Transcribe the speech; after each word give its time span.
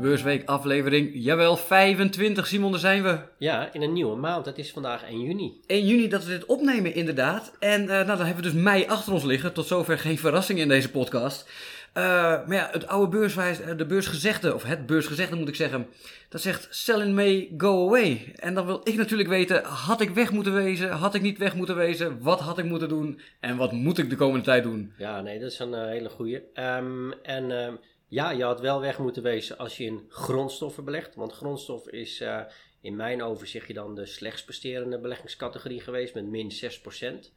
de 0.00 0.06
Beursweek 0.06 0.48
aflevering. 0.48 1.10
Jawel, 1.14 1.56
25 1.56 2.46
Simon, 2.46 2.70
daar 2.70 2.80
zijn 2.80 3.02
we. 3.02 3.18
Ja, 3.38 3.72
in 3.72 3.82
een 3.82 3.92
nieuwe 3.92 4.16
maand. 4.16 4.46
Het 4.46 4.58
is 4.58 4.70
vandaag 4.72 5.04
1 5.04 5.20
juni. 5.20 5.60
1 5.66 5.86
juni 5.86 6.08
dat 6.08 6.24
we 6.24 6.30
dit 6.30 6.46
opnemen 6.46 6.94
inderdaad. 6.94 7.52
En 7.58 7.82
uh, 7.82 7.88
nou, 7.88 8.06
dan 8.06 8.26
hebben 8.26 8.44
we 8.44 8.50
dus 8.50 8.62
mei 8.62 8.86
achter 8.86 9.12
ons 9.12 9.24
liggen. 9.24 9.52
Tot 9.52 9.66
zover 9.66 9.98
geen 9.98 10.18
verrassing 10.18 10.58
in 10.58 10.68
deze 10.68 10.90
podcast. 10.90 11.50
Uh, 11.94 12.04
maar 12.46 12.54
ja, 12.54 12.68
het 12.72 12.86
oude 12.86 13.16
beurswijs, 13.16 13.58
de 13.76 13.86
beursgezegde, 13.86 14.54
of 14.54 14.62
het 14.62 14.86
beursgezegde 14.86 15.36
moet 15.36 15.48
ik 15.48 15.54
zeggen, 15.54 15.86
dat 16.28 16.40
zegt 16.40 16.68
sell 16.70 17.00
in 17.00 17.14
May, 17.14 17.54
go 17.56 17.86
away. 17.86 18.32
En 18.36 18.54
dan 18.54 18.66
wil 18.66 18.80
ik 18.84 18.94
natuurlijk 18.94 19.28
weten, 19.28 19.64
had 19.64 20.00
ik 20.00 20.10
weg 20.10 20.32
moeten 20.32 20.54
wezen, 20.54 20.90
had 20.90 21.14
ik 21.14 21.22
niet 21.22 21.38
weg 21.38 21.54
moeten 21.54 21.76
wezen, 21.76 22.22
wat 22.22 22.40
had 22.40 22.58
ik 22.58 22.64
moeten 22.64 22.88
doen 22.88 23.20
en 23.40 23.56
wat 23.56 23.72
moet 23.72 23.98
ik 23.98 24.10
de 24.10 24.16
komende 24.16 24.44
tijd 24.44 24.62
doen? 24.62 24.92
Ja, 24.98 25.20
nee, 25.20 25.38
dat 25.38 25.50
is 25.50 25.58
een 25.58 25.72
uh, 25.72 25.86
hele 25.86 26.08
goeie. 26.08 26.42
Um, 26.54 27.12
en... 27.22 27.50
Uh, 27.50 27.68
ja, 28.08 28.30
je 28.30 28.42
had 28.42 28.60
wel 28.60 28.80
weg 28.80 28.98
moeten 28.98 29.22
wezen 29.22 29.58
als 29.58 29.76
je 29.76 29.84
in 29.84 30.06
grondstoffen 30.08 30.84
belegt. 30.84 31.14
Want 31.14 31.32
grondstof 31.32 31.88
is 31.88 32.20
uh, 32.20 32.40
in 32.80 32.96
mijn 32.96 33.22
overzicht 33.22 33.66
je 33.66 33.74
dan 33.74 33.94
de 33.94 34.06
slechtst 34.06 34.44
presterende 34.44 34.98
beleggingscategorie 34.98 35.80
geweest 35.80 36.14
met 36.14 36.26
min 36.26 36.52
6%. 36.52 37.32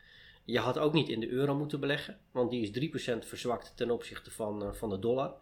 Je 0.45 0.59
had 0.59 0.77
ook 0.77 0.93
niet 0.93 1.09
in 1.09 1.19
de 1.19 1.29
euro 1.29 1.55
moeten 1.55 1.79
beleggen, 1.79 2.19
want 2.31 2.51
die 2.51 2.61
is 2.61 3.13
3% 3.15 3.17
verzwakt 3.27 3.73
ten 3.75 3.91
opzichte 3.91 4.31
van, 4.31 4.63
uh, 4.63 4.73
van 4.73 4.89
de 4.89 4.99
dollar. 4.99 5.35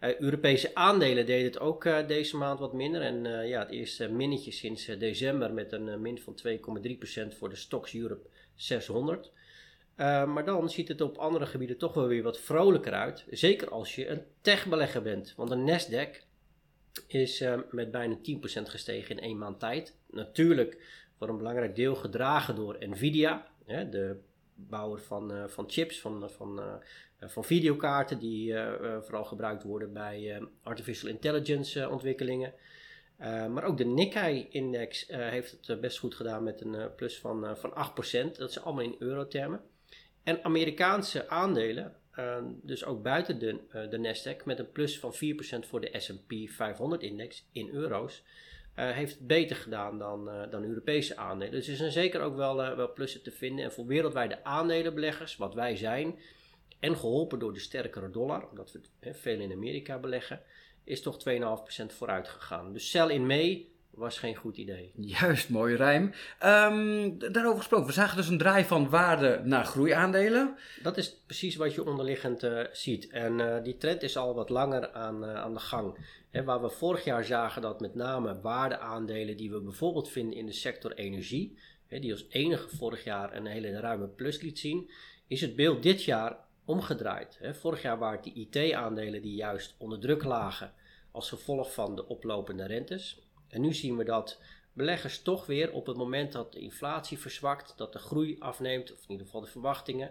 Uh, 0.00 0.18
Europese 0.18 0.74
aandelen 0.74 1.26
deden 1.26 1.44
het 1.44 1.60
ook 1.60 1.84
deze 2.08 2.36
maand 2.36 2.58
wat 2.58 2.72
minder. 2.72 3.02
En 3.02 3.46
ja, 3.46 3.60
het 3.60 3.70
eerste 3.70 4.08
minnetje 4.08 4.50
sinds 4.50 4.84
december 4.84 5.52
met 5.52 5.72
een 5.72 6.00
min 6.00 6.18
van 6.18 6.38
2,3% 6.46 7.36
voor 7.38 7.48
de 7.48 7.56
Stocks 7.56 7.94
Europe 7.94 8.28
600. 8.54 9.32
Uh, 10.00 10.24
maar 10.24 10.44
dan 10.44 10.70
ziet 10.70 10.88
het 10.88 11.00
op 11.00 11.16
andere 11.16 11.46
gebieden 11.46 11.78
toch 11.78 11.94
wel 11.94 12.06
weer 12.06 12.22
wat 12.22 12.40
vrolijker 12.40 12.92
uit. 12.92 13.24
Zeker 13.30 13.70
als 13.70 13.94
je 13.94 14.08
een 14.08 14.22
techbelegger 14.40 15.02
bent. 15.02 15.34
Want 15.36 15.50
een 15.50 15.68
Nasdaq 15.68 16.24
is 17.06 17.40
uh, 17.40 17.58
met 17.70 17.90
bijna 17.90 18.16
10% 18.16 18.18
gestegen 18.62 19.16
in 19.16 19.22
één 19.22 19.38
maand 19.38 19.60
tijd. 19.60 19.96
Natuurlijk 20.10 20.78
voor 21.18 21.28
een 21.28 21.36
belangrijk 21.36 21.74
deel 21.74 21.94
gedragen 21.94 22.54
door 22.54 22.76
Nvidia. 22.80 23.46
Hè, 23.64 23.88
de 23.88 24.20
bouwer 24.54 25.00
van, 25.00 25.32
uh, 25.32 25.44
van 25.46 25.70
chips, 25.70 26.00
van, 26.00 26.30
van, 26.30 26.60
van 27.20 27.44
videokaarten. 27.44 28.18
Die 28.18 28.54
vooral 29.00 29.24
gebruikt 29.24 29.62
worden 29.62 29.92
bij 29.92 30.48
artificial 30.62 31.10
intelligence 31.10 31.88
ontwikkelingen. 31.88 32.54
maar 33.18 33.64
ook 33.64 33.76
de 33.76 33.84
Nikkei-index 33.84 35.06
heeft 35.08 35.66
het 35.66 35.80
best 35.80 35.98
goed 35.98 36.14
gedaan 36.14 36.42
met 36.42 36.60
een 36.60 36.94
plus 36.94 37.18
van, 37.18 37.56
van 37.56 37.70
8%. 37.70 38.36
Dat 38.36 38.50
is 38.50 38.60
allemaal 38.60 38.84
in 38.84 38.96
eurotermen. 38.98 39.60
En 40.22 40.44
Amerikaanse 40.44 41.28
aandelen, 41.28 41.96
uh, 42.18 42.36
dus 42.62 42.84
ook 42.84 43.02
buiten 43.02 43.38
de, 43.38 43.60
uh, 43.74 43.90
de 43.90 43.98
Nasdaq, 43.98 44.44
met 44.44 44.58
een 44.58 44.72
plus 44.72 44.98
van 44.98 45.14
4% 45.14 45.66
voor 45.66 45.80
de 45.80 46.00
SP 46.04 46.32
500-index 46.48 47.48
in 47.52 47.70
euro's, 47.70 48.22
uh, 48.76 48.90
heeft 48.90 49.14
het 49.14 49.26
beter 49.26 49.56
gedaan 49.56 49.98
dan, 49.98 50.30
dan 50.50 50.64
Europese 50.64 51.16
aandelen. 51.16 51.52
Dus 51.52 51.68
er 51.68 51.76
zijn 51.76 51.92
zeker 51.92 52.20
ook 52.20 52.36
wel, 52.36 52.56
wel 52.56 52.92
plussen 52.92 53.22
te 53.22 53.30
vinden. 53.30 53.64
En 53.64 53.72
voor 53.72 53.86
wereldwijde 53.86 54.44
aandelenbeleggers, 54.44 55.36
wat 55.36 55.54
wij 55.54 55.76
zijn, 55.76 56.18
en 56.80 56.96
geholpen 56.96 57.38
door 57.38 57.52
de 57.52 57.60
sterkere 57.60 58.10
dollar, 58.10 58.48
omdat 58.50 58.72
we 58.72 59.14
veel 59.14 59.40
in 59.40 59.52
Amerika 59.52 59.98
beleggen, 59.98 60.42
is 60.84 61.02
toch 61.02 61.18
2,5% 61.28 61.86
vooruit 61.86 62.28
gegaan. 62.28 62.72
Dus 62.72 62.90
sell 62.90 63.08
in 63.08 63.26
mee 63.26 63.72
was 63.90 64.18
geen 64.18 64.34
goed 64.34 64.56
idee. 64.56 64.92
Juist, 64.96 65.48
mooie 65.48 65.76
rijm. 65.76 66.02
Um, 66.44 67.18
daarover 67.18 67.58
gesproken, 67.58 67.86
we 67.86 67.92
zagen 67.92 68.16
dus 68.16 68.28
een 68.28 68.38
draai 68.38 68.64
van 68.64 68.88
waarde 68.88 69.40
naar 69.44 69.64
groeiaandelen. 69.64 70.56
Dat 70.82 70.96
is 70.96 71.22
precies 71.26 71.56
wat 71.56 71.74
je 71.74 71.86
onderliggend 71.86 72.42
uh, 72.42 72.60
ziet. 72.72 73.08
En 73.08 73.38
uh, 73.38 73.62
die 73.62 73.76
trend 73.76 74.02
is 74.02 74.16
al 74.16 74.34
wat 74.34 74.48
langer 74.48 74.92
aan, 74.92 75.24
uh, 75.24 75.34
aan 75.34 75.54
de 75.54 75.60
gang. 75.60 75.98
He, 76.30 76.44
waar 76.44 76.62
we 76.62 76.70
vorig 76.70 77.04
jaar 77.04 77.24
zagen 77.24 77.62
dat 77.62 77.80
met 77.80 77.94
name 77.94 78.40
waardeaandelen 78.40 79.36
die 79.36 79.50
we 79.50 79.60
bijvoorbeeld 79.60 80.10
vinden 80.10 80.36
in 80.36 80.46
de 80.46 80.52
sector 80.52 80.92
energie, 80.92 81.58
he, 81.86 81.98
die 81.98 82.12
als 82.12 82.26
enige 82.28 82.76
vorig 82.76 83.04
jaar 83.04 83.36
een 83.36 83.46
hele 83.46 83.80
ruime 83.80 84.08
plus 84.08 84.40
liet 84.40 84.58
zien, 84.58 84.90
is 85.26 85.40
het 85.40 85.56
beeld 85.56 85.82
dit 85.82 86.04
jaar 86.04 86.38
omgedraaid. 86.64 87.38
He, 87.40 87.54
vorig 87.54 87.82
jaar 87.82 87.98
waren 87.98 88.20
het 88.22 88.34
die 88.34 88.48
IT-aandelen 88.50 89.22
die 89.22 89.34
juist 89.34 89.74
onder 89.78 90.00
druk 90.00 90.24
lagen 90.24 90.72
als 91.12 91.28
gevolg 91.28 91.72
van 91.74 91.96
de 91.96 92.08
oplopende 92.08 92.66
rentes. 92.66 93.29
En 93.50 93.60
nu 93.60 93.74
zien 93.74 93.96
we 93.96 94.04
dat 94.04 94.40
beleggers 94.72 95.22
toch 95.22 95.46
weer 95.46 95.72
op 95.72 95.86
het 95.86 95.96
moment 95.96 96.32
dat 96.32 96.52
de 96.52 96.60
inflatie 96.60 97.18
verzwakt, 97.18 97.72
dat 97.76 97.92
de 97.92 97.98
groei 97.98 98.36
afneemt, 98.38 98.92
of 98.92 99.02
in 99.02 99.10
ieder 99.10 99.26
geval 99.26 99.40
de 99.40 99.46
verwachtingen, 99.46 100.10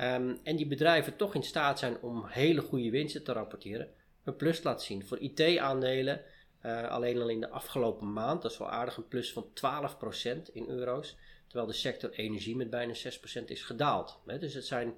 um, 0.00 0.38
en 0.42 0.56
die 0.56 0.66
bedrijven 0.66 1.16
toch 1.16 1.34
in 1.34 1.42
staat 1.42 1.78
zijn 1.78 2.00
om 2.00 2.26
hele 2.26 2.60
goede 2.60 2.90
winsten 2.90 3.24
te 3.24 3.32
rapporteren, 3.32 3.88
een 4.24 4.36
plus 4.36 4.62
laat 4.62 4.82
zien. 4.82 5.06
Voor 5.06 5.18
IT-aandelen, 5.18 6.22
uh, 6.62 6.88
alleen 6.88 7.20
al 7.20 7.28
in 7.28 7.40
de 7.40 7.48
afgelopen 7.48 8.12
maand, 8.12 8.42
dat 8.42 8.50
is 8.50 8.58
wel 8.58 8.70
aardig, 8.70 8.96
een 8.96 9.08
plus 9.08 9.32
van 9.32 9.46
12% 9.54 10.52
in 10.52 10.68
euro's, 10.68 11.16
terwijl 11.46 11.66
de 11.66 11.76
sector 11.76 12.10
energie 12.10 12.56
met 12.56 12.70
bijna 12.70 12.94
6% 12.94 13.44
is 13.44 13.62
gedaald. 13.62 14.18
Hè? 14.26 14.38
Dus 14.38 14.54
het 14.54 14.66
zijn 14.66 14.94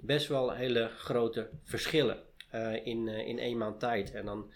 best 0.00 0.28
wel 0.28 0.52
hele 0.52 0.88
grote 0.88 1.50
verschillen 1.62 2.22
uh, 2.54 2.86
in, 2.86 3.06
uh, 3.06 3.26
in 3.26 3.38
één 3.38 3.58
maand 3.58 3.80
tijd. 3.80 4.12
En 4.12 4.24
dan 4.24 4.52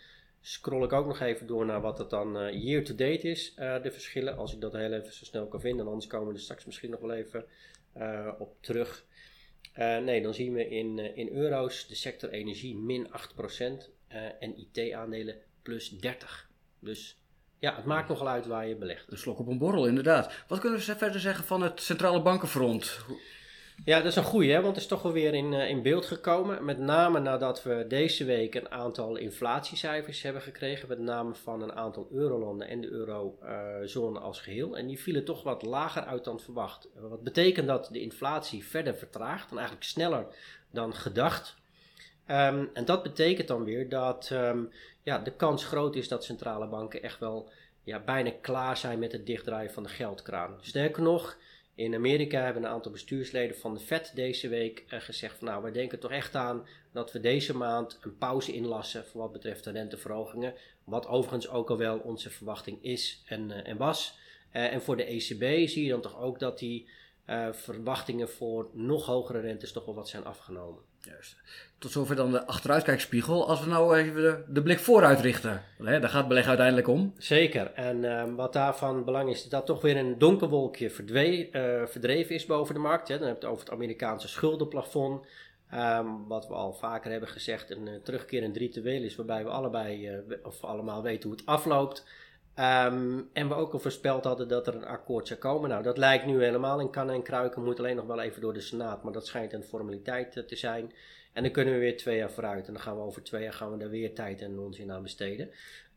scroll 0.49 0.85
ik 0.85 0.93
ook 0.93 1.07
nog 1.07 1.21
even 1.21 1.47
door 1.47 1.67
naar 1.67 1.81
wat 1.81 1.99
het 1.99 2.11
dan 2.11 2.43
uh, 2.43 2.65
year 2.65 2.85
to 2.85 2.95
date 2.95 3.31
is, 3.31 3.55
uh, 3.59 3.83
de 3.83 3.91
verschillen. 3.91 4.37
Als 4.37 4.55
ik 4.55 4.61
dat 4.61 4.73
heel 4.73 4.93
even 4.93 5.13
zo 5.13 5.25
snel 5.25 5.47
kan 5.47 5.61
vinden, 5.61 5.87
anders 5.87 6.07
komen 6.07 6.29
we 6.29 6.35
er 6.35 6.41
straks 6.41 6.65
misschien 6.65 6.91
nog 6.91 7.01
wel 7.01 7.13
even 7.13 7.45
uh, 7.97 8.33
op 8.39 8.57
terug. 8.61 9.05
nee, 9.77 10.23
dan 10.23 10.35
zien 10.35 10.53
we 10.53 10.69
in, 10.69 10.99
in 10.99 11.29
euro's 11.33 11.87
de 11.87 11.95
sector 11.95 12.31
energie 12.31 12.77
min 12.77 13.09
8% 13.09 13.11
en 14.39 14.59
IT-aandelen 14.59 15.37
plus 15.63 15.89
30. 15.89 16.51
Dus 16.79 17.21
ja, 17.59 17.77
het 17.77 17.85
maakt 17.85 18.09
nogal 18.09 18.29
uit 18.29 18.47
waar 18.47 18.69
je 18.69 18.77
belegt. 18.77 19.11
Een 19.11 19.19
slok 19.19 19.39
op 19.39 19.47
een 19.47 19.59
borrel, 19.59 19.87
inderdaad. 19.87 20.45
Wat 20.49 20.61
kunnen 20.61 20.79
we 20.79 20.97
verder 20.97 21.21
zeggen 21.21 21.45
van 21.45 21.63
het 21.63 21.81
centrale 21.81 22.23
bankenfront? 22.23 23.05
Ja, 23.85 23.97
dat 23.97 24.07
is 24.07 24.17
een 24.17 24.25
goeie, 24.25 24.53
hè? 24.53 24.61
want 24.61 24.75
het 24.75 24.83
is 24.83 24.89
toch 24.89 25.03
wel 25.03 25.13
weer 25.13 25.35
in, 25.35 25.53
uh, 25.53 25.69
in 25.69 25.83
beeld 25.83 26.07
gekomen. 26.07 26.65
Met 26.65 26.79
name 26.79 27.21
nadat 27.21 27.63
we 27.63 27.85
deze 27.89 28.25
week 28.25 28.55
een 28.55 28.71
aantal 28.71 29.17
inflatiecijfers 29.17 30.23
hebben 30.23 30.43
gekregen. 30.43 30.89
Met 30.89 30.99
name 30.99 31.35
van 31.35 31.63
een 31.63 31.73
aantal 31.73 32.09
eurolanden 32.13 32.69
en 32.69 32.81
de 32.81 32.89
eurozone 32.89 34.19
als 34.19 34.41
geheel. 34.41 34.77
En 34.77 34.87
die 34.87 35.01
vielen 35.01 35.25
toch 35.25 35.43
wat 35.43 35.63
lager 35.63 36.03
uit 36.03 36.25
dan 36.25 36.41
verwacht. 36.41 36.89
Wat 36.95 37.23
betekent 37.23 37.67
dat 37.67 37.89
de 37.93 38.01
inflatie 38.01 38.67
verder 38.67 38.95
vertraagt 38.95 39.51
en 39.51 39.57
eigenlijk 39.57 39.87
sneller 39.87 40.27
dan 40.71 40.95
gedacht. 40.95 41.57
Um, 42.31 42.71
en 42.73 42.85
dat 42.85 43.03
betekent 43.03 43.49
dan 43.49 43.65
weer 43.65 43.89
dat 43.89 44.31
um, 44.33 44.73
ja, 45.03 45.19
de 45.19 45.33
kans 45.33 45.65
groot 45.65 45.97
is 45.97 46.09
dat 46.09 46.25
centrale 46.25 46.69
banken 46.69 47.03
echt 47.03 47.19
wel 47.19 47.51
ja, 47.85 48.01
bijna 48.01 48.31
klaar 48.41 48.77
zijn 48.77 48.99
met 48.99 49.13
het 49.13 49.27
dichtdraaien 49.27 49.73
van 49.73 49.83
de 49.83 49.89
geldkraan. 49.89 50.57
Sterker 50.61 51.03
nog, 51.03 51.37
in 51.77 51.95
Amerika 51.95 52.45
hebben 52.45 52.63
een 52.63 52.71
aantal 52.71 52.93
bestuursleden 52.93 53.57
van 53.57 53.75
de 53.75 53.81
Fed 53.81 54.13
deze 54.15 54.49
week 54.49 54.85
uh, 54.91 55.01
gezegd 55.01 55.39
van 55.39 55.49
nou, 55.49 55.63
wij 55.63 55.73
denken 55.73 55.99
toch 55.99 56.11
echt 56.11 56.35
aan 56.35 56.67
dat 56.93 57.13
we 57.13 57.21
deze 57.21 57.57
maand 57.57 57.99
een 58.03 58.19
pauze 58.19 58.53
inlassen 58.53 59.05
voor 59.05 59.21
wat 59.21 59.33
betreft 59.33 59.65
de 59.65 59.71
renteverhogingen. 59.71 60.55
Wat 60.85 61.07
overigens 61.07 61.49
ook 61.49 61.71
al 61.71 61.77
wel 61.77 61.99
onze 61.99 62.31
verwachting 62.31 62.83
is 62.83 63.23
en, 63.27 63.51
uh, 63.51 63.69
en 63.69 63.77
was. 63.77 64.19
Uh, 64.53 64.73
en 64.73 64.83
voor 64.83 64.97
de 64.97 65.05
ECB 65.05 65.69
zie 65.69 65.85
je 65.85 65.91
dan 65.91 66.01
toch 66.01 66.21
ook 66.21 66.39
dat 66.39 66.59
die 66.59 66.89
verwachtingen 67.53 68.29
voor 68.29 68.69
nog 68.73 69.07
hogere 69.07 69.41
rentes 69.41 69.73
toch 69.73 69.85
wel 69.85 69.95
wat 69.95 70.09
zijn 70.09 70.25
afgenomen. 70.25 70.81
Juist. 71.01 71.37
Tot 71.79 71.91
zover 71.91 72.17
dan 72.17 72.31
de 72.31 72.47
achteruitkijkspiegel. 72.47 73.49
Als 73.49 73.61
we 73.61 73.67
nou 73.67 73.97
even 73.97 74.23
de, 74.23 74.45
de 74.49 74.63
blik 74.63 74.79
vooruit 74.79 75.21
richten. 75.21 75.63
Hè, 75.83 76.01
daar 76.01 76.11
gaat 76.11 76.29
beleg 76.29 76.47
uiteindelijk 76.47 76.89
om. 76.89 77.15
Zeker. 77.19 77.73
En 77.73 78.05
uh, 78.05 78.25
wat 78.37 78.53
daarvan 78.53 79.05
belang 79.05 79.31
is, 79.31 79.49
dat 79.49 79.67
toch 79.67 79.81
weer 79.81 79.97
een 79.97 80.19
donker 80.19 80.49
wolkje 80.49 80.91
verdwee, 80.91 81.51
uh, 81.53 81.87
verdreven 81.87 82.35
is 82.35 82.47
boven 82.47 82.75
de 82.75 82.81
markt. 82.81 83.09
Hè. 83.09 83.19
Dan 83.19 83.29
heb 83.29 83.37
je 83.37 83.43
het 83.43 83.53
over 83.53 83.65
het 83.65 83.75
Amerikaanse 83.75 84.29
schuldenplafond. 84.29 85.27
Um, 85.75 86.29
wat 86.29 86.49
we 86.49 86.55
al 86.55 86.73
vaker 86.73 87.11
hebben 87.11 87.29
gezegd, 87.29 87.71
een 87.71 88.01
terugkeer 88.03 88.43
in 88.43 88.53
drie 88.53 88.67
ritueel 88.73 89.03
is 89.03 89.17
waarbij 89.17 89.45
we 89.45 89.51
allebei 89.51 90.23
of 90.43 90.65
allemaal 90.65 91.03
weten 91.03 91.29
hoe 91.29 91.39
het 91.39 91.47
afloopt. 91.47 92.07
Um, 92.59 93.31
en 93.33 93.49
we 93.49 93.55
ook 93.55 93.73
al 93.73 93.79
voorspeld 93.79 94.25
hadden 94.25 94.49
dat 94.49 94.67
er 94.67 94.75
een 94.75 94.87
akkoord 94.87 95.27
zou 95.27 95.41
komen. 95.41 95.71
Nou, 95.71 95.83
dat 95.83 95.99
lijkt 95.99 96.27
nu 96.27 96.43
helemaal 96.43 96.81
in 96.81 96.91
kannen 96.91 97.15
en 97.15 97.23
kruiken. 97.23 97.65
Moet 97.65 97.79
alleen 97.79 97.97
nog 97.97 98.07
wel 98.07 98.21
even 98.21 98.41
door 98.41 98.55
de 98.55 98.61
Senaat. 98.61 99.03
Maar 99.03 99.13
dat 99.13 99.27
schijnt 99.27 99.53
een 99.53 99.63
formaliteit 99.63 100.49
te 100.49 100.57
zijn. 100.57 100.93
En 101.33 101.43
dan 101.43 101.53
kunnen 101.53 101.75
we 101.75 101.81
weer 101.81 101.97
twee 101.97 102.17
jaar 102.17 102.31
vooruit. 102.31 102.67
En 102.67 102.73
dan 102.73 102.83
gaan 102.83 102.97
we 102.97 103.03
over 103.03 103.23
twee 103.23 103.43
jaar 103.43 103.53
gaan 103.53 103.71
we 103.71 103.79
daar 103.79 103.91
weer 103.91 104.15
tijd 104.15 104.41
en 104.41 104.59
onzin 104.59 104.93
aan 104.93 105.03
besteden. 105.03 105.51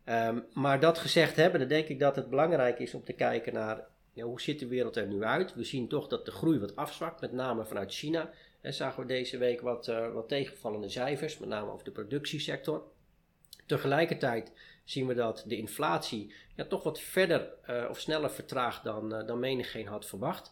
Um, 0.06 0.46
maar 0.54 0.80
dat 0.80 0.98
gezegd 0.98 1.36
hebben, 1.36 1.60
dan 1.60 1.70
denk 1.70 1.88
ik 1.88 2.00
dat 2.00 2.16
het 2.16 2.30
belangrijk 2.30 2.80
is 2.80 2.94
om 2.94 3.04
te 3.04 3.14
kijken 3.14 3.54
naar 3.54 3.88
ja, 4.14 4.24
hoe 4.24 4.42
ziet 4.42 4.60
de 4.60 4.68
wereld 4.68 4.96
er 4.96 5.08
nu 5.08 5.24
uit. 5.24 5.56
We 5.56 5.64
zien 5.64 5.88
toch 5.88 6.08
dat 6.08 6.26
de 6.26 6.32
groei 6.32 6.60
wat 6.60 6.76
afzwakt, 6.76 7.22
met 7.22 7.32
name 7.32 7.66
vanuit 7.66 7.94
China. 7.94 8.30
En 8.62 8.74
zagen 8.74 9.02
we 9.02 9.08
deze 9.08 9.38
week 9.38 9.62
wat, 9.62 9.88
uh, 9.88 10.14
wat 10.14 10.28
tegenvallende 10.28 10.90
cijfers, 10.90 11.38
met 11.38 11.50
name 11.50 11.72
over 11.72 11.86
de 11.86 11.92
productiesector. 11.92 12.84
Tegelijkertijd 13.66 14.52
zien 14.90 15.08
we 15.08 15.14
dat 15.14 15.44
de 15.48 15.58
inflatie 15.58 16.34
ja, 16.56 16.66
toch 16.66 16.84
wat 16.84 17.00
verder 17.00 17.48
uh, 17.70 17.86
of 17.90 18.00
sneller 18.00 18.32
vertraagt 18.32 18.84
dan, 18.84 19.16
uh, 19.16 19.28
dan 19.28 19.40
menigeen 19.40 19.88
had 19.88 20.06
verwacht. 20.06 20.52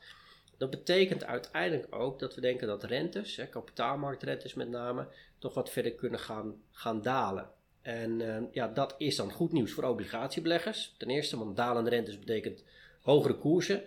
Dat 0.57 0.69
betekent 0.69 1.25
uiteindelijk 1.25 1.95
ook 1.95 2.19
dat 2.19 2.35
we 2.35 2.41
denken 2.41 2.67
dat 2.67 2.83
rentes, 2.83 3.35
hè, 3.35 3.47
kapitaalmarktrentes 3.47 4.53
met 4.53 4.69
name, 4.69 5.07
toch 5.39 5.53
wat 5.53 5.69
verder 5.69 5.91
kunnen 5.91 6.19
gaan, 6.19 6.55
gaan 6.71 7.01
dalen. 7.01 7.49
En 7.81 8.19
uh, 8.19 8.37
ja, 8.51 8.67
dat 8.67 8.95
is 8.97 9.15
dan 9.15 9.31
goed 9.31 9.51
nieuws 9.51 9.71
voor 9.71 9.83
obligatiebeleggers. 9.83 10.95
Ten 10.97 11.09
eerste, 11.09 11.37
want 11.37 11.55
dalende 11.55 11.89
rentes 11.89 12.19
betekent 12.19 12.63
hogere 13.01 13.35
koersen. 13.35 13.83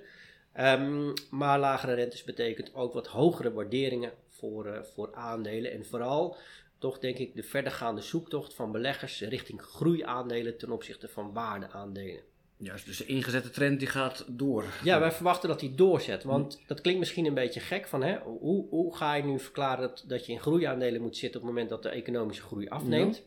Um, 0.61 1.13
maar 1.31 1.59
lagere 1.59 1.95
rentes 1.95 2.25
betekent 2.25 2.75
ook 2.75 2.93
wat 2.93 3.07
hogere 3.07 3.53
waarderingen 3.53 4.13
voor, 4.29 4.87
voor 4.95 5.15
aandelen. 5.15 5.73
En 5.73 5.87
vooral 5.87 6.37
toch 6.81 6.99
denk 6.99 7.19
ik 7.19 7.35
de 7.35 7.43
verdergaande 7.43 8.01
zoektocht 8.01 8.55
van 8.55 8.73
beleggers 8.73 9.21
richting 9.21 9.63
groeiaandelen 9.63 10.59
ten 10.59 10.71
opzichte 10.71 11.09
van 11.09 11.33
waardeaandelen. 11.33 12.23
Juist, 12.57 12.87
dus 12.87 12.97
de 12.97 13.07
ingezette 13.07 13.51
trend 13.51 13.79
die 13.79 13.89
gaat 13.89 14.25
door. 14.29 14.65
Ja, 14.83 15.01
wij 15.01 15.13
verwachten 15.13 15.49
dat 15.49 15.61
die 15.61 15.75
doorzet. 15.75 16.25
Want 16.25 16.63
dat 16.67 16.81
klinkt 16.81 17.01
misschien 17.01 17.27
een 17.27 17.35
beetje 17.35 17.61
gek 17.61 17.89
van 17.89 18.03
hè, 18.03 18.19
hoe, 18.19 18.69
hoe 18.69 18.97
ga 18.97 19.15
je 19.15 19.23
nu 19.23 19.39
verklaren 19.39 19.89
dat, 19.89 20.05
dat 20.07 20.27
je 20.27 20.33
in 20.33 20.41
groeiaandelen 20.41 21.01
moet 21.01 21.17
zitten 21.17 21.41
op 21.41 21.47
het 21.47 21.55
moment 21.55 21.71
dat 21.71 21.83
de 21.83 21.89
economische 21.89 22.43
groei 22.43 22.69
afneemt? 22.69 23.17
Ja. 23.17 23.23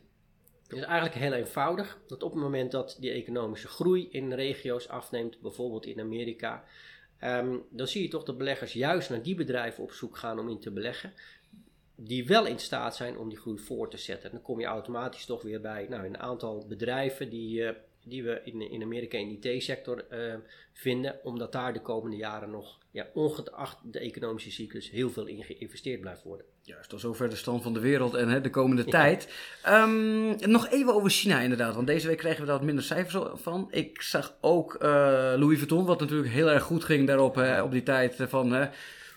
Het 0.68 0.78
is 0.78 0.84
eigenlijk 0.84 1.14
heel 1.14 1.32
eenvoudig. 1.32 1.98
Dat 2.06 2.22
op 2.22 2.32
het 2.32 2.42
moment 2.42 2.70
dat 2.70 2.96
die 3.00 3.10
economische 3.10 3.68
groei 3.68 4.08
in 4.10 4.32
regio's 4.32 4.88
afneemt, 4.88 5.40
bijvoorbeeld 5.40 5.86
in 5.86 6.00
Amerika, 6.00 6.64
um, 7.24 7.62
dan 7.70 7.86
zie 7.86 8.02
je 8.02 8.08
toch 8.08 8.24
dat 8.24 8.38
beleggers 8.38 8.72
juist 8.72 9.10
naar 9.10 9.22
die 9.22 9.34
bedrijven 9.34 9.82
op 9.82 9.92
zoek 9.92 10.16
gaan 10.16 10.38
om 10.38 10.48
in 10.48 10.60
te 10.60 10.70
beleggen 10.70 11.12
die 11.96 12.26
wel 12.26 12.46
in 12.46 12.58
staat 12.58 12.96
zijn 12.96 13.18
om 13.18 13.28
die 13.28 13.38
groei 13.38 13.58
voor 13.58 13.90
te 13.90 13.96
zetten. 13.96 14.24
En 14.24 14.36
dan 14.36 14.44
kom 14.44 14.60
je 14.60 14.66
automatisch 14.66 15.24
toch 15.24 15.42
weer 15.42 15.60
bij 15.60 15.86
nou, 15.88 16.06
een 16.06 16.18
aantal 16.18 16.64
bedrijven 16.68 17.30
die, 17.30 17.60
uh, 17.60 17.70
die 18.04 18.22
we 18.24 18.40
in, 18.44 18.70
in 18.70 18.82
Amerika 18.82 19.18
in 19.18 19.38
de 19.40 19.54
IT-sector 19.54 20.04
uh, 20.12 20.34
vinden, 20.72 21.20
omdat 21.22 21.52
daar 21.52 21.72
de 21.72 21.80
komende 21.80 22.16
jaren 22.16 22.50
nog, 22.50 22.78
ja, 22.90 23.06
ongeacht 23.14 23.78
de 23.82 23.98
economische 23.98 24.50
cyclus, 24.50 24.90
heel 24.90 25.10
veel 25.10 25.26
in 25.26 25.44
geïnvesteerd 25.44 26.00
blijft 26.00 26.22
worden. 26.22 26.46
Juist, 26.62 26.88
tot 26.88 27.00
zover 27.00 27.30
de 27.30 27.36
stand 27.36 27.62
van 27.62 27.72
de 27.72 27.80
wereld 27.80 28.14
en 28.14 28.28
hè, 28.28 28.40
de 28.40 28.50
komende 28.50 28.82
ja. 28.84 28.90
tijd. 28.90 29.28
Um, 29.68 30.50
nog 30.50 30.68
even 30.68 30.94
over 30.94 31.10
China 31.10 31.40
inderdaad, 31.40 31.74
want 31.74 31.86
deze 31.86 32.06
week 32.06 32.18
kregen 32.18 32.40
we 32.40 32.46
daar 32.46 32.56
wat 32.56 32.64
minder 32.64 32.84
cijfers 32.84 33.24
van. 33.34 33.68
Ik 33.70 34.02
zag 34.02 34.36
ook 34.40 34.74
uh, 34.74 34.80
Louis 35.36 35.58
Vuitton, 35.58 35.84
wat 35.84 36.00
natuurlijk 36.00 36.30
heel 36.30 36.50
erg 36.50 36.62
goed 36.62 36.84
ging 36.84 37.06
daarop, 37.06 37.34
hè, 37.34 37.62
op 37.62 37.70
die 37.70 37.82
tijd 37.82 38.16
van 38.18 38.70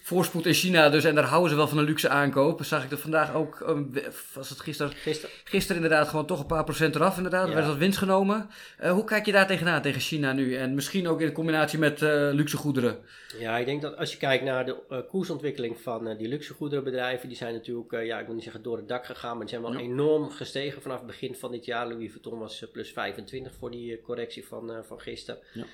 voorspoed 0.07 0.45
in 0.45 0.54
China 0.54 0.89
dus. 0.89 1.04
En 1.04 1.15
daar 1.15 1.24
houden 1.24 1.50
ze 1.50 1.56
wel 1.56 1.68
van 1.68 1.77
een 1.77 1.83
luxe 1.83 2.09
aankoop. 2.09 2.63
Zag 2.63 2.83
ik 2.83 2.92
er 2.92 2.98
vandaag 2.98 3.33
ook, 3.33 3.59
um, 3.59 3.92
was 4.33 4.50
het 4.50 4.59
gisteren? 4.59 4.92
Gisteren. 4.94 5.36
Gisteren 5.44 5.81
inderdaad 5.81 6.07
gewoon 6.07 6.25
toch 6.25 6.39
een 6.39 6.45
paar 6.45 6.63
procent 6.63 6.95
eraf 6.95 7.18
inderdaad. 7.18 7.48
Ja. 7.48 7.54
werd 7.54 7.68
wat 7.68 7.77
winst 7.77 7.98
genomen. 7.98 8.50
Uh, 8.83 8.92
hoe 8.92 9.04
kijk 9.04 9.25
je 9.25 9.31
daar 9.31 9.48
tegenaan, 9.48 9.81
tegen 9.81 10.01
China 10.01 10.33
nu? 10.33 10.56
En 10.56 10.75
misschien 10.75 11.07
ook 11.07 11.21
in 11.21 11.31
combinatie 11.31 11.80
met 11.80 12.01
uh, 12.01 12.09
luxe 12.31 12.57
goederen. 12.57 12.98
Ja, 13.39 13.57
ik 13.57 13.65
denk 13.65 13.81
dat 13.81 13.98
als 13.98 14.12
je 14.12 14.18
kijkt 14.18 14.44
naar 14.44 14.65
de 14.65 14.77
uh, 14.89 14.98
koersontwikkeling 15.09 15.80
van 15.80 16.18
die 16.18 16.27
luxe 16.27 16.54
goederenbedrijven. 16.54 17.27
Die 17.27 17.38
zijn 17.38 17.54
natuurlijk, 17.54 17.92
ja 17.92 18.19
ik 18.19 18.25
wil 18.25 18.36
niet 18.36 18.44
zeggen 18.44 18.63
door 18.63 18.77
het 18.77 18.88
dak 18.88 19.06
gegaan. 19.06 19.38
Maar 19.38 19.45
die 19.45 19.50
zijn 19.50 19.62
wel 19.62 19.74
ja. 19.74 19.80
enorm 19.80 20.30
gestegen 20.30 20.81
vanaf 20.81 20.98
het 20.98 21.07
begin 21.07 21.36
van 21.36 21.51
dit 21.51 21.65
jaar. 21.65 21.88
Louis 21.88 22.12
Vuitton 22.12 22.39
was 22.39 22.65
plus 22.71 22.92
25 22.92 23.54
voor 23.59 23.71
die 23.71 24.01
correctie 24.01 24.48
van, 24.48 24.71
van 24.88 25.00
gisteren. 25.00 25.42
Ja. 25.54 25.65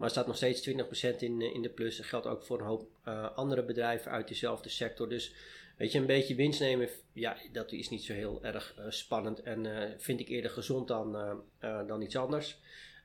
Maar 0.00 0.10
staat 0.10 0.26
nog 0.26 0.36
steeds 0.36 0.70
20% 0.70 0.72
in, 1.18 1.40
in 1.40 1.62
de 1.62 1.68
plus. 1.68 1.96
Dat 1.96 2.06
geldt 2.06 2.26
ook 2.26 2.42
voor 2.42 2.58
een 2.58 2.66
hoop 2.66 2.88
uh, 3.08 3.36
andere 3.36 3.64
bedrijven 3.64 4.10
uit 4.10 4.28
dezelfde 4.28 4.68
sector. 4.68 5.08
Dus 5.08 5.34
weet 5.76 5.92
je, 5.92 5.98
een 5.98 6.06
beetje 6.06 6.34
winst 6.34 6.60
nemen, 6.60 6.88
ja, 7.12 7.36
dat 7.52 7.72
is 7.72 7.88
niet 7.88 8.04
zo 8.04 8.12
heel 8.12 8.38
erg 8.42 8.74
uh, 8.78 8.84
spannend. 8.88 9.42
En 9.42 9.94
vind 9.98 10.20
ik 10.20 10.28
eerder 10.28 10.50
gezond 10.50 10.88
dan, 10.88 11.40
dan 11.60 12.02
iets 12.02 12.16
anders. 12.16 12.58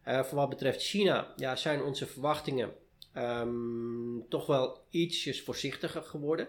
voor 0.03 0.35
wat 0.35 0.49
betreft 0.49 0.81
China, 0.81 1.33
ja, 1.35 1.55
zijn 1.55 1.83
onze 1.83 2.05
verwachtingen 2.05 2.73
um, 3.15 4.25
toch 4.29 4.45
wel 4.45 4.85
ietsjes 4.89 5.41
voorzichtiger 5.41 6.03
geworden. 6.03 6.47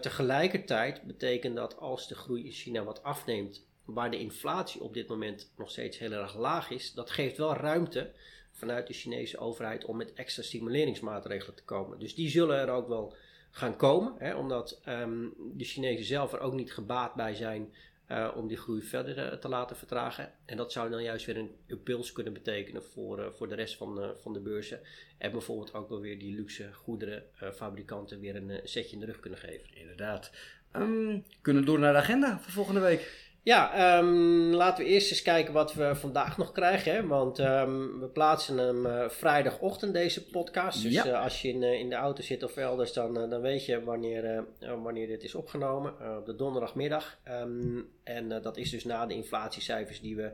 tegelijkertijd 0.00 1.02
betekent 1.02 1.56
dat 1.56 1.76
als 1.76 2.08
de 2.08 2.14
groei 2.14 2.44
in 2.44 2.52
China 2.52 2.84
wat 2.84 3.02
afneemt, 3.02 3.66
waar 3.84 4.10
de 4.10 4.18
inflatie 4.18 4.80
op 4.80 4.94
dit 4.94 5.08
moment 5.08 5.52
nog 5.56 5.70
steeds 5.70 5.98
heel 5.98 6.12
erg 6.12 6.36
laag 6.36 6.70
is, 6.70 6.92
dat 6.92 7.10
geeft 7.10 7.36
wel 7.36 7.54
ruimte 7.54 8.12
vanuit 8.58 8.86
de 8.86 8.92
Chinese 8.92 9.38
overheid 9.38 9.84
om 9.84 9.96
met 9.96 10.12
extra 10.12 10.42
stimuleringsmaatregelen 10.42 11.54
te 11.54 11.64
komen. 11.64 11.98
Dus 11.98 12.14
die 12.14 12.28
zullen 12.28 12.58
er 12.58 12.70
ook 12.70 12.88
wel 12.88 13.14
gaan 13.50 13.76
komen, 13.76 14.14
hè, 14.18 14.34
omdat 14.34 14.80
um, 14.88 15.34
de 15.54 15.64
Chinezen 15.64 16.04
zelf 16.04 16.32
er 16.32 16.40
ook 16.40 16.52
niet 16.52 16.72
gebaat 16.72 17.14
bij 17.14 17.34
zijn 17.34 17.74
uh, 18.08 18.32
om 18.36 18.48
die 18.48 18.56
groei 18.56 18.82
verder 18.82 19.32
uh, 19.32 19.38
te 19.38 19.48
laten 19.48 19.76
vertragen. 19.76 20.32
En 20.44 20.56
dat 20.56 20.72
zou 20.72 20.90
dan 20.90 21.02
juist 21.02 21.26
weer 21.26 21.36
een 21.36 21.56
impuls 21.66 22.12
kunnen 22.12 22.32
betekenen 22.32 22.84
voor, 22.84 23.18
uh, 23.18 23.26
voor 23.30 23.48
de 23.48 23.54
rest 23.54 23.76
van, 23.76 24.14
van 24.20 24.32
de 24.32 24.40
beurzen. 24.40 24.80
En 25.18 25.32
bijvoorbeeld 25.32 25.74
ook 25.74 25.88
wel 25.88 26.00
weer 26.00 26.18
die 26.18 26.34
luxe 26.34 26.72
goederenfabrikanten 26.72 28.20
weer 28.20 28.36
een 28.36 28.60
setje 28.64 28.94
in 28.94 29.00
de 29.00 29.06
rug 29.06 29.20
kunnen 29.20 29.38
geven. 29.38 29.74
Inderdaad. 29.74 30.30
Um, 30.76 31.24
kunnen 31.40 31.62
we 31.62 31.68
door 31.68 31.78
naar 31.78 31.92
de 31.92 31.98
agenda 31.98 32.40
voor 32.40 32.52
volgende 32.52 32.80
week? 32.80 33.27
Ja, 33.48 33.98
um, 33.98 34.52
laten 34.52 34.84
we 34.84 34.90
eerst 34.90 35.10
eens 35.10 35.22
kijken 35.22 35.52
wat 35.52 35.74
we 35.74 35.94
vandaag 35.94 36.38
nog 36.38 36.52
krijgen. 36.52 36.92
Hè? 36.92 37.06
Want 37.06 37.38
um, 37.38 38.00
we 38.00 38.06
plaatsen 38.06 38.58
hem 38.58 38.86
uh, 38.86 39.08
vrijdagochtend, 39.08 39.92
deze 39.92 40.26
podcast. 40.26 40.82
Dus 40.82 40.92
ja. 40.92 41.06
uh, 41.06 41.22
als 41.22 41.42
je 41.42 41.48
in, 41.48 41.62
uh, 41.62 41.72
in 41.72 41.88
de 41.88 41.94
auto 41.94 42.22
zit 42.22 42.42
of 42.42 42.56
elders, 42.56 42.92
dan, 42.92 43.14
dan 43.14 43.40
weet 43.40 43.64
je 43.64 43.84
wanneer, 43.84 44.44
wanneer 44.82 45.06
dit 45.06 45.22
is 45.22 45.34
opgenomen. 45.34 46.18
op 46.18 46.26
de 46.26 46.36
donderdagmiddag. 46.36 47.18
Um, 47.28 47.88
en 48.04 48.28
dat 48.28 48.56
is 48.56 48.70
dus 48.70 48.84
na 48.84 49.06
de 49.06 49.14
inflatiecijfers 49.14 50.00
die 50.00 50.16
we 50.16 50.32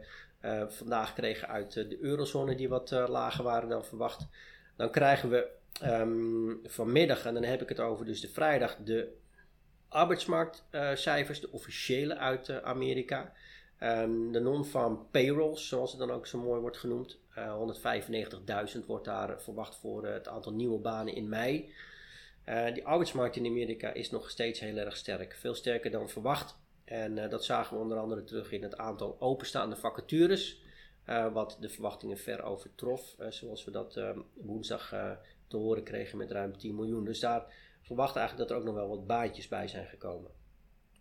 vandaag 0.69 1.13
kregen 1.13 1.49
uit 1.49 1.73
de 1.73 1.99
eurozone, 2.01 2.55
die 2.55 2.69
wat 2.69 2.91
lager 2.91 3.45
waren 3.45 3.69
dan 3.69 3.85
verwacht. 3.85 4.27
Dan 4.77 4.91
krijgen 4.91 5.29
we 5.31 5.47
vanmiddag, 6.65 7.27
en 7.27 7.35
dan 7.35 7.43
heb 7.43 7.63
ik 7.63 7.69
het 7.69 7.81
over 7.81 8.05
dus 8.05 8.21
de 8.21 8.29
vrijdag, 8.29 8.77
de 8.77 9.23
arbeidsmarktcijfers, 9.95 11.41
de 11.41 11.51
officiële 11.51 12.17
uit 12.17 12.49
uh, 12.49 12.57
Amerika. 12.57 13.33
Um, 13.83 14.33
de 14.33 14.41
non-farm 14.41 15.07
payrolls, 15.11 15.69
zoals 15.69 15.91
het 15.91 16.01
dan 16.01 16.11
ook 16.11 16.27
zo 16.27 16.39
mooi 16.39 16.61
wordt 16.61 16.77
genoemd. 16.77 17.19
Uh, 17.39 18.75
195.000 18.75 18.87
wordt 18.87 19.05
daar 19.05 19.41
verwacht 19.41 19.77
voor 19.77 20.07
het 20.07 20.29
aantal 20.29 20.53
nieuwe 20.53 20.79
banen 20.79 21.15
in 21.15 21.29
mei. 21.29 21.73
Uh, 22.49 22.75
die 22.75 22.87
arbeidsmarkt 22.87 23.37
in 23.37 23.47
Amerika 23.47 23.93
is 23.93 24.11
nog 24.11 24.31
steeds 24.31 24.61
heel 24.61 24.77
erg 24.77 24.97
sterk. 24.97 25.35
Veel 25.35 25.55
sterker 25.55 25.91
dan 25.91 26.09
verwacht. 26.09 26.57
En 26.85 27.29
dat 27.29 27.45
zagen 27.45 27.77
we 27.77 27.83
onder 27.83 27.99
andere 27.99 28.25
terug 28.25 28.53
in 28.53 28.63
het 28.63 28.77
aantal 28.77 29.17
openstaande 29.21 29.77
vacatures. 29.77 30.63
wat 31.33 31.57
de 31.61 31.69
verwachtingen 31.69 32.19
ver 32.19 32.43
overtrof. 32.43 33.17
zoals 33.29 33.65
we 33.65 33.71
dat 33.71 33.97
ehm, 33.97 34.19
woensdag 34.35 34.95
te 35.47 35.57
horen 35.57 35.83
kregen 35.83 36.19
met 36.19 36.31
ruim 36.31 36.59
10 36.59 36.75
miljoen. 36.75 37.05
Dus 37.05 37.21
daar 37.21 37.47
verwachten 37.85 38.21
eigenlijk 38.21 38.49
dat 38.49 38.57
er 38.59 38.63
ook 38.63 38.69
nog 38.69 38.81
wel 38.81 38.97
wat 38.97 39.07
baantjes 39.07 39.49
bij 39.49 39.69
zijn 39.69 39.87
gekomen. 39.87 40.31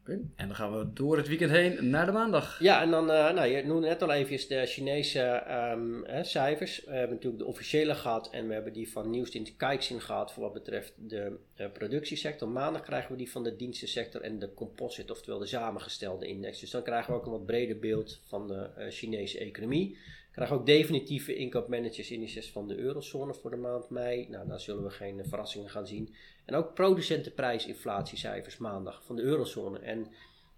Okay. 0.04 0.22
En 0.36 0.48
dan 0.48 0.56
gaan 0.56 0.78
we 0.78 0.94
door 0.94 1.18
het 1.18 1.28
weekend 1.28 1.52
heen 1.52 1.90
naar 1.90 2.06
de 2.06 2.12
maandag. 2.12 2.60
Ja, 2.60 2.82
en 2.82 2.92
dan, 2.92 3.04
uh, 3.10 3.34
nou, 3.34 3.48
je 3.48 3.66
noemde 3.66 3.88
net 3.88 4.02
al 4.02 4.12
even 4.12 4.48
de 4.48 4.66
Chinese 4.66 5.44
um, 5.72 6.04
hè, 6.06 6.24
cijfers. 6.24 6.84
We 6.86 6.92
hebben 6.92 7.16
natuurlijk 7.16 7.44
de 7.44 7.50
officiële 7.50 7.96
gehad 7.96 8.30
en 8.30 8.48
we 8.48 8.54
hebben 8.54 8.74
die 8.74 8.92
van 8.92 9.10
Nieuwsdienst 9.10 9.56
Kijkzin 9.56 10.02
gehad 10.02 10.34
voor 10.34 10.44
wat 10.44 10.54
betreft 10.54 10.94
de 10.98 11.38
uh, 11.58 11.68
productiesector. 11.74 12.48
Maandag 12.48 12.82
krijgen 12.82 13.12
we 13.12 13.18
die 13.18 13.32
van 13.32 13.44
de 13.44 13.56
dienstensector 13.56 14.22
en 14.22 14.40
de 14.40 14.54
composite, 14.54 15.14
oftewel 15.14 15.40
de 15.40 15.46
samengestelde 15.46 16.28
index. 16.28 16.60
Dus 16.60 16.72
dan 16.72 16.84
krijgen 16.84 17.14
we 17.14 17.20
ook 17.20 17.26
een 17.26 17.32
wat 17.32 17.46
breder 17.46 17.80
beeld 17.80 18.22
van 18.26 18.48
de 18.48 18.70
uh, 18.78 18.86
Chinese 18.90 19.40
economie 19.40 19.98
krijgen 20.34 20.56
ook 20.56 20.66
definitieve 20.66 21.36
inkoopmanagers 21.36 22.12
indices 22.12 22.52
van 22.52 22.68
de 22.68 22.78
eurozone 22.78 23.34
voor 23.34 23.50
de 23.50 23.58
maand 23.58 23.90
mei. 23.90 24.28
Nou, 24.30 24.48
daar 24.48 24.60
zullen 24.60 24.84
we 24.84 24.90
geen 24.90 25.26
verrassingen 25.26 25.70
gaan 25.70 25.88
zien. 25.88 26.14
En 26.46 26.56
ook 26.56 26.74
producentenprijsinflatiecijfers 26.74 28.58
maandag 28.58 29.04
van 29.04 29.16
de 29.16 29.22
eurozone. 29.22 29.80
En 29.80 30.08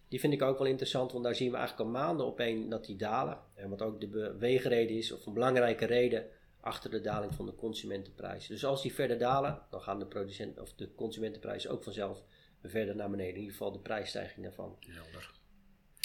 die 0.10 0.20
vind 0.20 0.34
ik 0.34 0.42
ook 0.42 0.58
wel 0.58 0.68
interessant, 0.68 1.12
want 1.12 1.24
daar 1.24 1.36
zien 1.36 1.52
we 1.52 1.58
eigenlijk 1.58 1.88
al 1.88 1.96
maanden 2.02 2.26
op 2.26 2.40
een 2.40 2.70
dat 2.70 2.86
die 2.86 2.96
dalen. 2.96 3.40
En 3.54 3.70
wat 3.70 3.82
ook 3.82 4.00
de 4.00 4.08
beweegreden 4.08 4.98
is, 4.98 5.12
of 5.12 5.26
een 5.26 5.34
belangrijke 5.34 5.86
reden 5.86 6.26
achter 6.60 6.92
de 6.92 7.02
daling 7.02 7.36
van 7.36 7.46
de 7.46 7.56
consumentenprijzen. 7.56 8.54
Dus 8.54 8.66
als 8.66 8.82
die 8.82 8.94
verder 8.94 9.18
dalen, 9.18 9.62
dan 9.70 9.82
gaan 9.82 10.00
de, 10.00 10.06
producent, 10.06 10.60
of 10.60 10.74
de 10.74 10.96
consumentenprijzen 10.96 11.72
ook 11.72 11.84
vanzelf 11.84 12.24
verder 12.64 12.96
naar 12.96 13.10
beneden. 13.10 13.34
In 13.34 13.40
ieder 13.40 13.52
geval 13.52 13.72
de 13.72 13.80
prijsstijging 13.80 14.46
daarvan. 14.46 14.78
Helder. 14.80 15.32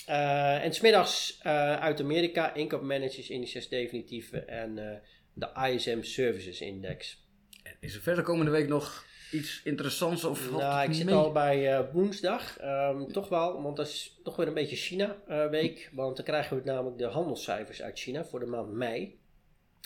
Uh, 0.08 0.64
en 0.64 0.74
smiddags 0.74 1.40
uh, 1.46 1.76
uit 1.76 2.00
Amerika, 2.00 2.54
inkoopmanagers 2.54 3.30
indices 3.30 3.68
definitieve 3.68 4.38
en 4.38 4.76
uh, 4.76 4.92
de 5.32 5.70
ISM 5.72 6.02
Services 6.02 6.60
Index. 6.60 7.28
En 7.62 7.76
is 7.80 7.94
er 7.94 8.00
verder 8.00 8.24
komende 8.24 8.50
week 8.50 8.68
nog 8.68 9.04
iets 9.32 9.60
interessants? 9.64 10.24
Of 10.24 10.50
nou, 10.50 10.88
ik 10.88 10.94
zit 10.94 11.04
mee? 11.04 11.14
al 11.14 11.32
bij 11.32 11.90
woensdag. 11.92 12.62
Um, 12.62 13.12
toch 13.12 13.28
wel, 13.28 13.62
want 13.62 13.76
dat 13.76 13.86
is 13.86 14.20
toch 14.22 14.36
weer 14.36 14.46
een 14.46 14.54
beetje 14.54 14.76
China-week. 14.76 15.90
want 15.92 16.16
dan 16.16 16.24
krijgen 16.24 16.56
we 16.56 16.62
namelijk 16.64 16.98
de 16.98 17.04
handelscijfers 17.04 17.82
uit 17.82 17.98
China 17.98 18.24
voor 18.24 18.40
de 18.40 18.46
maand 18.46 18.72
mei. 18.72 19.18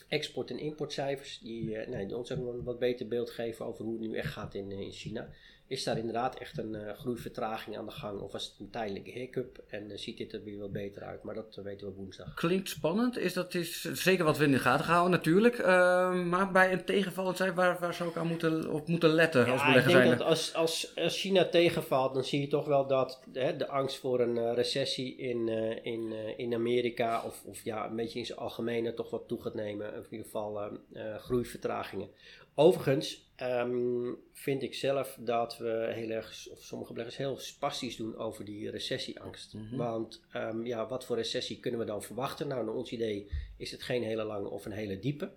Export- 0.09 0.51
en 0.51 0.59
importcijfers 0.59 1.39
die, 1.39 1.77
nee, 1.77 2.07
die 2.07 2.17
ons 2.17 2.33
ook 2.33 2.39
een 2.39 2.63
wat 2.63 2.79
beter 2.79 3.09
beeld 3.09 3.31
geven 3.31 3.67
over 3.67 3.85
hoe 3.85 3.93
het 3.93 4.09
nu 4.09 4.17
echt 4.17 4.33
gaat 4.33 4.55
in, 4.55 4.71
in 4.71 4.93
China. 4.93 5.29
Is 5.67 5.85
daar 5.85 5.99
inderdaad 5.99 6.39
echt 6.39 6.59
een 6.59 6.75
uh, 6.75 6.93
groeivertraging 6.93 7.79
aan 7.79 7.87
de 7.87 7.91
gang? 7.91 8.21
Of 8.21 8.33
was 8.33 8.45
het 8.45 8.55
een 8.59 8.71
tijdelijke 8.71 9.11
hiccup 9.11 9.65
en 9.69 9.91
uh, 9.91 9.97
ziet 9.97 10.19
dit 10.19 10.33
er 10.33 10.45
weer 10.45 10.59
wat 10.59 10.73
beter 10.73 11.03
uit? 11.03 11.23
Maar 11.23 11.35
dat 11.35 11.57
uh, 11.59 11.65
weten 11.65 11.87
we 11.87 11.93
woensdag. 11.93 12.35
Klinkt 12.35 12.69
spannend. 12.69 13.19
Is 13.19 13.33
dat 13.33 13.55
is 13.55 13.83
zeker 13.83 14.25
wat 14.25 14.39
we 14.39 14.45
in 14.45 14.51
de 14.51 14.59
gaten 14.59 14.87
houden 14.87 15.11
natuurlijk. 15.11 15.59
Ehm, 15.59 16.29
maar 16.29 16.53
bij 16.53 16.73
een 16.73 16.85
tegenvallend 16.85 17.37
zijn, 17.37 17.55
waar, 17.55 17.79
waar 17.81 17.95
zou 17.95 18.11
ik 18.11 18.17
aan 18.17 18.27
moeten, 18.27 18.71
op 18.71 18.89
moeten 18.89 19.11
letten 19.11 19.47
ja, 19.47 19.53
als 19.53 19.65
belegger 19.65 19.91
Ik 19.91 19.97
denk 19.97 20.07
zijn? 20.07 20.19
dat 20.19 20.27
als, 20.27 20.55
als, 20.55 20.93
als 20.97 21.21
China 21.21 21.49
tegenvalt, 21.49 22.15
dan 22.15 22.25
zie 22.25 22.41
je 22.41 22.49
toch 22.49 22.67
wel 22.67 22.87
dat 22.87 23.21
hè, 23.33 23.57
de 23.57 23.69
angst 23.69 23.97
voor 23.97 24.21
een 24.21 24.55
recessie 24.55 25.17
in, 25.17 25.49
in, 25.83 26.13
in 26.37 26.55
Amerika... 26.55 27.23
Of, 27.25 27.43
of 27.45 27.65
ja, 27.65 27.87
een 27.87 27.97
beetje 27.97 28.19
in 28.19 28.27
zijn 28.27 28.39
algemene 28.39 28.95
toch 28.95 29.11
wat 29.11 29.29
toe 29.29 29.43
gaat 29.43 29.55
nemen. 29.55 29.95
In 29.95 30.05
ieder 30.11 30.25
geval 30.27 30.79
groeivertragingen. 31.19 32.09
Overigens 32.55 33.33
um, 33.43 34.17
vind 34.33 34.63
ik 34.63 34.75
zelf 34.75 35.17
dat 35.21 35.59
we 35.59 35.91
heel 35.93 36.11
erg, 36.11 36.49
of 36.51 36.63
sommige 36.63 36.93
beleggers 36.93 37.17
heel 37.19 37.39
spastisch 37.39 37.97
doen 37.97 38.17
over 38.17 38.45
die 38.45 38.71
recessieangst. 38.71 39.55
Mm 39.55 39.67
-hmm. 39.69 39.79
Want 39.79 40.23
um, 40.37 40.67
ja, 40.67 40.87
wat 40.87 41.05
voor 41.05 41.17
recessie 41.17 41.61
kunnen 41.61 41.81
we 41.81 41.87
dan 41.87 42.03
verwachten? 42.03 42.49
Nou, 42.49 42.65
naar 42.65 42.75
ons 42.75 42.91
idee 42.91 43.31
is 43.57 43.71
het 43.71 43.83
geen 43.83 44.03
hele 44.03 44.25
lange 44.25 44.49
of 44.49 44.65
een 44.65 44.73
hele 44.73 44.99
diepe. 44.99 45.31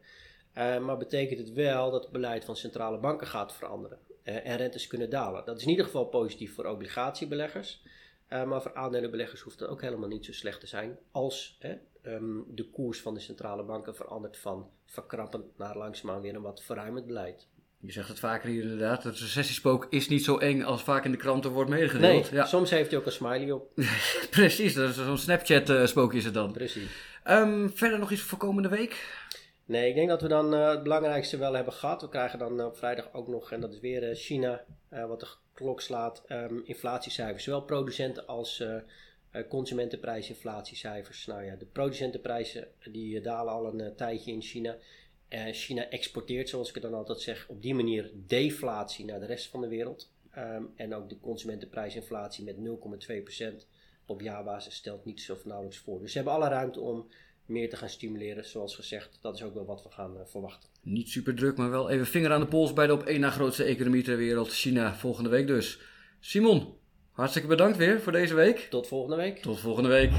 Uh, 0.58 0.80
maar 0.80 0.98
betekent 0.98 1.40
het 1.40 1.54
wel 1.54 1.92
dat 1.92 2.04
het 2.04 2.12
beleid 2.12 2.46
van 2.46 2.56
centrale 2.56 2.98
banken 2.98 3.28
gaat 3.28 3.54
veranderen 3.54 4.00
uh, 4.24 4.46
en 4.48 4.58
rentes 4.58 4.88
kunnen 4.88 5.10
dalen. 5.10 5.46
Dat 5.46 5.58
is 5.58 5.64
in 5.64 5.70
ieder 5.70 5.86
geval 5.86 6.06
positief 6.06 6.54
voor 6.54 6.66
obligatiebeleggers. 6.66 7.82
Uh, 8.30 8.44
maar 8.44 8.62
voor 8.62 8.74
aandelenbeleggers 8.74 9.42
hoeft 9.42 9.60
het 9.60 9.70
ook 9.70 9.82
helemaal 9.82 10.10
niet 10.10 10.26
zo 10.26 10.34
slecht 10.34 10.60
te 10.60 10.68
zijn 10.68 10.98
als 11.12 11.60
um, 12.08 12.46
de 12.48 12.70
koers 12.70 13.02
van 13.02 13.14
de 13.14 13.20
centrale 13.20 13.64
banken 13.64 13.96
verandert 13.96 14.38
van 14.38 14.70
verkrappend 14.86 15.58
naar 15.58 15.78
langzaamaan 15.78 16.22
weer 16.22 16.36
een 16.36 16.42
wat 16.42 16.64
verruimend 16.64 17.08
beleid. 17.08 17.48
Je 17.80 17.92
zegt 17.92 18.08
het 18.08 18.20
vaker 18.20 18.50
hier 18.50 18.62
inderdaad, 18.62 19.04
het 19.04 19.20
recessiespook 19.20 19.88
is 19.90 20.08
niet 20.08 20.24
zo 20.24 20.38
eng 20.38 20.62
als 20.62 20.84
vaak 20.84 21.06
in 21.06 21.12
de 21.12 21.18
kranten 21.18 21.52
wordt 21.52 21.70
medegedeeld. 21.70 22.32
Nee, 22.32 22.40
ja. 22.40 22.46
soms 22.46 22.70
heeft 22.70 22.90
hij 22.90 23.00
ook 23.00 23.06
een 23.06 23.12
smiley 23.12 23.52
op. 23.52 23.72
Precies, 24.30 24.74
dat 24.74 24.90
is 24.90 24.96
zo'n 24.96 25.18
Snapchat-spook 25.18 26.14
is 26.14 26.26
het 26.26 26.34
dan. 26.34 26.52
Precies. 26.52 26.90
Um, 27.28 27.72
verder 27.76 28.00
nog 28.00 28.12
iets 28.12 28.22
voor 28.22 28.38
komende 28.38 28.70
week? 28.70 29.26
Nee, 29.66 29.90
ik 29.90 29.96
denk 29.96 30.10
dat 30.10 30.22
we 30.22 30.28
dan 30.28 30.54
uh, 30.54 30.70
het 30.70 30.84
belangrijkste 30.84 31.38
wel 31.38 31.54
hebben 31.54 31.74
gehad. 31.74 32.02
We 32.02 32.10
krijgen 32.10 32.40
dan 32.40 32.62
op 32.62 32.78
vrijdag 32.78 33.14
ook 33.14 33.28
nog, 33.28 33.52
en 33.52 33.62
dat 33.62 33.74
is 33.74 33.80
weer 33.80 34.10
uh, 34.10 34.16
China, 34.16 34.64
wat 34.90 35.20
de 35.20 35.28
klok 35.54 35.82
slaat, 35.82 36.24
um, 36.28 36.62
inflatiecijfers. 36.66 37.44
Zowel 37.44 37.62
producenten 37.62 38.28
als 38.28 38.64
consumentenprijsinflatiecijfers. 39.50 41.26
Nou 41.26 41.44
ja, 41.44 41.56
de 41.56 41.66
producentenprijzen 41.66 42.68
die 42.92 43.22
dalen 43.22 43.54
al 43.54 43.80
een 43.80 43.96
tijdje 43.96 44.32
in 44.32 44.42
China. 44.42 44.78
China 45.52 45.90
exporteert, 45.90 46.50
zoals 46.50 46.68
ik 46.68 46.74
het 46.74 46.84
dan 46.84 46.94
altijd 46.94 47.22
zeg, 47.22 47.46
op 47.48 47.62
die 47.62 47.76
manier 47.76 48.12
deflatie 48.14 49.06
naar 49.06 49.20
de 49.20 49.26
rest 49.26 49.48
van 49.48 49.62
de 49.62 49.68
wereld. 49.68 50.12
Um, 50.38 50.70
en 50.76 50.96
ook 50.96 51.10
de 51.10 51.20
consumentenprijsinflatie 51.20 52.44
met 52.44 52.56
0,2% 53.62 53.66
op 54.06 54.22
jaarbasis 54.22 54.76
stelt 54.76 55.06
niet 55.06 55.22
zo 55.22 55.38
nauwelijks 55.44 55.78
voor. 55.78 56.00
Dus 56.00 56.12
ze 56.12 56.18
hebben 56.18 56.36
alle 56.36 56.50
ruimte 56.50 56.80
om 56.80 57.08
meer 57.46 57.70
te 57.70 57.76
gaan 57.76 57.90
stimuleren. 57.90 58.46
Zoals 58.46 58.76
gezegd, 58.76 59.20
dat 59.22 59.36
is 59.36 59.44
ook 59.44 59.54
wel 59.54 59.66
wat 59.66 59.84
we 59.84 59.90
gaan 59.90 60.18
verwachten. 60.26 60.70
Niet 60.82 61.10
super 61.10 61.36
druk, 61.36 61.58
maar 61.58 61.70
wel 61.70 61.90
even 61.90 62.06
vinger 62.06 62.32
aan 62.32 62.40
de 62.40 62.48
pols 62.48 62.74
bij 62.74 62.88
de 62.88 62.94
op 62.94 63.04
één 63.04 63.20
na 63.20 63.30
grootste 63.30 63.64
economie 63.64 64.04
ter 64.04 64.18
wereld, 64.18 64.54
China, 64.54 64.96
volgende 64.96 65.30
week 65.30 65.48
dus. 65.48 65.80
Simon, 66.20 66.74
hartstikke 67.18 67.48
bedankt 67.48 67.78
weer 67.78 68.02
voor 68.02 68.12
deze 68.12 68.34
week. 68.34 68.68
Tot 68.70 68.88
volgende 68.88 69.16
week. 69.16 69.38
Tot 69.42 69.60
volgende 69.60 69.90
week. 69.90 70.12